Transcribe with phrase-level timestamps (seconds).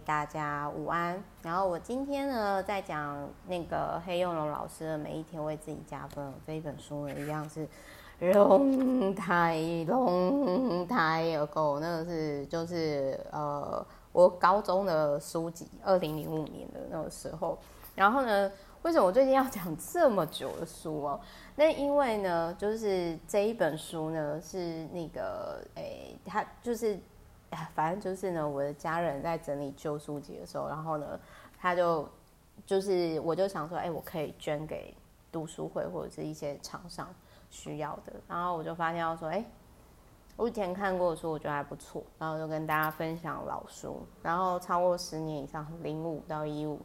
[0.00, 1.22] 大家午安。
[1.42, 7.68] 然后我今天呢，在讲那个黑幼龙老师的《每一天为自己加分》这一本书呢，一样是
[8.20, 17.58] long time long time ago，那个是就是呃，我高中的书籍，二零零五年的那个时候。
[17.94, 18.50] 然后呢，
[18.82, 21.20] 为什么我最近要讲这么久的书哦？
[21.56, 26.98] 那因为呢，就是这一本书呢，是那个诶，它就是。
[27.74, 31.18] 反正就是呢，我的家人在整理旧书籍的时候，然后呢，
[31.58, 32.08] 他就
[32.66, 34.94] 就是我就想说，哎，我可以捐给
[35.30, 37.08] 读书会或者是一些厂商
[37.50, 38.12] 需要的。
[38.28, 39.44] 然后我就发现到说，哎，
[40.36, 46.80] 我以前看过的书，我觉得还不错，然后就跟大家分享老书，然后超过十年以上，零五到一五、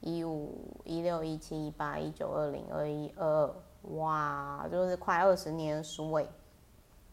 [0.00, 3.54] 一五、一六、一七、一八、一九、二零、二一、二二，
[3.94, 6.28] 哇，就是快二十年书诶。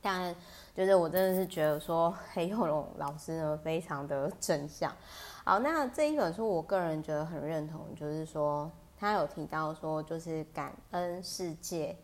[0.06, 0.36] 但
[0.76, 4.96] 就是我真的是觉得说黑幼龙老师呢非常的正向。
[5.44, 11.98] 好，那这一本书我个人觉得很认同，就是说他有提到说就是感恩世界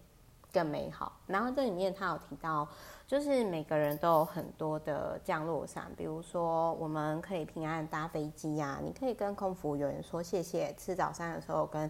[0.51, 1.11] 更美好。
[1.27, 2.67] 然后这里面他有提到，
[3.07, 11.89] 就是每个人都有很多的降落伞，比如说我们可以平安搭飞机呀，你可以跟空服员说谢谢，吃早餐的时候跟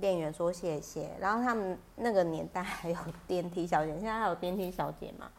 [0.00, 1.10] 店员说谢谢。
[1.20, 2.96] 然后他们那个年代还有
[3.26, 5.30] 电梯小姐，现在还有电梯小姐嘛？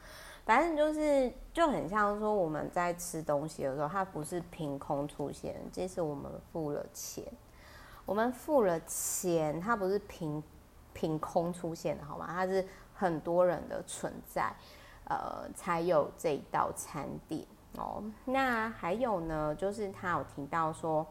[0.46, 7.24] 反正就是就很像说我们在吃东西的时候，它不是凭空出现，即使我们付了钱，
[8.06, 10.44] 我们付了钱，它不是凭
[10.94, 12.28] 凭空出现的，好吗？
[12.30, 14.54] 它是很多人的存在，
[15.06, 17.46] 呃，才有这一道餐点
[17.78, 18.04] 哦。
[18.26, 21.06] 那还有呢，就是他有提到说，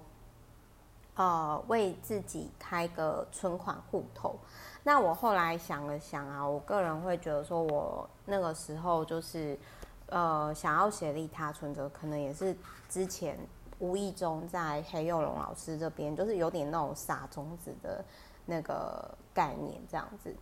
[1.17, 4.37] 呃，为自己开个存款户头。
[4.85, 9.59] 那我后来想了想啊，我个人会觉得说，我那个时候就是，
[10.07, 12.57] 呃，想要写利他存折，可能也是
[12.89, 13.39] 之前
[13.79, 18.05] 无意中在黑幼龙老师这边，就是有点那种撒种子的
[18.47, 20.35] 那个概念这样子。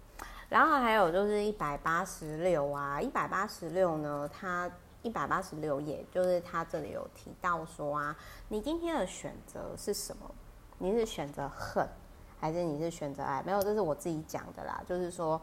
[0.49, 4.71] 然后还有就是一百八十六啊，一百八十六呢，它
[5.03, 8.17] 一百八十六页，就是它这里有提到说啊，
[8.49, 10.31] 你今天的选择是什么？
[10.79, 11.89] 你是选择恨？
[12.41, 13.43] 还是你是选择爱？
[13.43, 14.83] 没有，这是我自己讲的啦。
[14.89, 15.41] 就是说，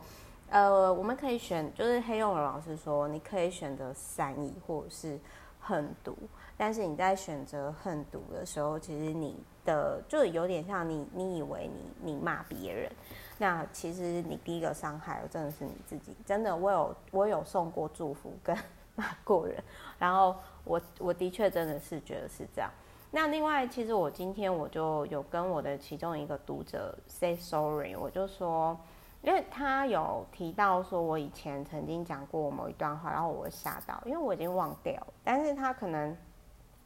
[0.50, 5.20] 呃，我们可以选，就是黑幼龙老师说，你可以选择善意或者是
[5.68, 6.16] 恨毒。
[6.56, 11.70] 但是你在选择恨毒的时候，其实你的就有点像你，你以为
[12.02, 12.92] 你你骂别人，
[13.38, 16.16] 那其实你第一个伤害的真的是你自己。
[16.26, 18.58] 真的，我有我有送过祝福跟
[18.96, 19.64] 骂过人，
[20.00, 22.72] 然后我我的确真的是觉得是这样。
[23.12, 28.76] 那另外，其实我今天我就有跟我的其中一个读者 say sorry，我就说，
[29.22, 36.16] 因为他有提到说我以前曾经讲过某一段话，然后我吓到，因为我已经忘掉，但是他可能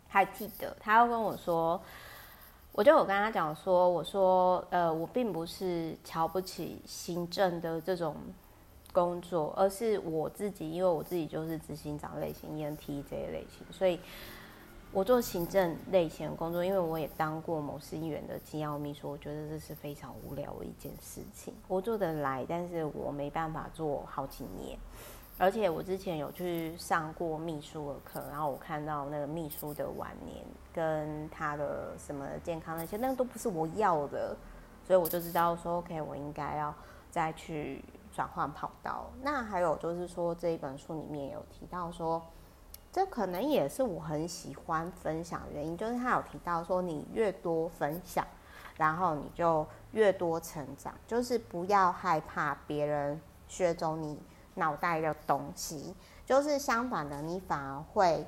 [0.07, 1.79] 还记得，他要跟我说，
[2.71, 8.15] 我就有跟他讲说，我说，呃，我并不是瞧不起行政的这种
[8.91, 13.99] 工作，而是我自己，因为我自己就是执行长类型，ENT 这一类型，所以。
[14.93, 21.53] 我做行政类型的工作，因为我也当过某市议员的机要秘书，我觉得这是非常无聊的一件事情。
[21.69, 24.77] 我做得来，但是我没办法做好几年。
[25.37, 34.35] 而且我之前有去上过秘书的课，然后我看到那个秘书的晚年跟他的什么健康那些，那都不是我要的，
[34.85, 36.75] 所以我就知道说，OK，我应该要
[37.09, 37.81] 再去
[38.11, 39.09] 转换跑道。
[39.23, 42.21] 那还有就是说，这一本书里面有提到说。
[42.91, 48.27] 这可能也是我很喜欢分享的原因，就是他有提到说，你越多分享，
[48.75, 54.19] 然后你就越多成长，就是不要害怕别人学走你
[54.55, 58.27] 脑袋的东西，就是相反的，你反而会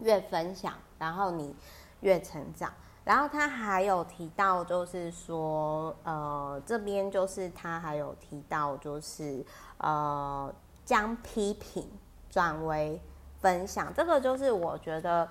[0.00, 1.54] 越分享，然后你
[2.00, 2.72] 越成长。
[3.04, 9.46] 然后他还有提到，就是说，呃，这边就是他还有提到，就是
[9.78, 10.52] 呃，
[10.84, 11.88] 将批评
[12.28, 13.00] 转为。
[13.40, 15.28] 分享这个就是我觉得，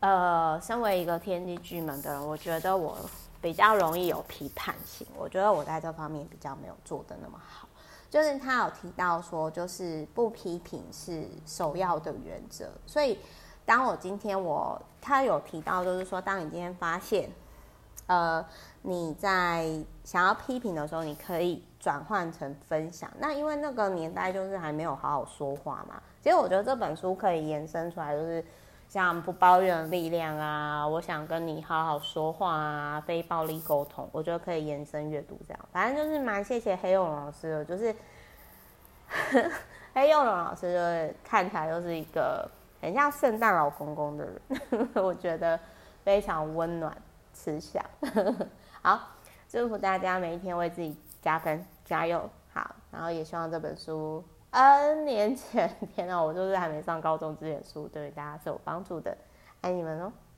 [0.00, 2.96] 呃，身为一个天地巨门的人，我觉得我
[3.40, 5.06] 比较容易有批判性。
[5.16, 7.68] 我觉得我在这方面比较没有做的那么好。
[8.10, 12.70] 就是他有提到说，就是不批评是首要的原则。
[12.86, 13.18] 所以，
[13.66, 17.30] 当我今天我他有提到，就是说，当你今天发现，
[18.08, 18.44] 呃，
[18.82, 19.64] 你在
[20.02, 23.08] 想要批评的时候，你可以转换成分享。
[23.18, 26.02] 那因为那个年代就是还没有好好说话嘛。
[26.20, 28.44] 其实我觉得这本书可以延伸出来，就是
[28.88, 35.68] 像不抱怨的力量啊，我想跟你好好说话啊，非暴力沟通，我觉得可以延伸阅读这样。
[35.70, 37.94] 反正就是蛮谢谢黑幼龙老师的，就是
[39.94, 42.50] 黑幼龙老师就是看起来就是一个
[42.80, 45.58] 很像圣诞老公公的人， 我觉得
[46.04, 46.96] 非常温暖、
[47.38, 47.80] 慈祥。
[48.82, 49.00] 好，
[49.48, 52.28] 祝福大家每一天为自己加分，加油！
[52.52, 59.16] 好，然后也希望这本书 N 年前， 天哪，我就是还没上高中之前书，对大家是有帮助的。
[59.60, 60.12] 爱你们哦。